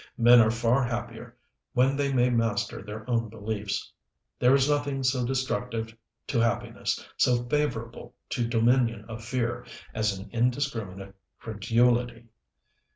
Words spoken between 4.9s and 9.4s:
so destructive to happiness, so favorable to the dominion of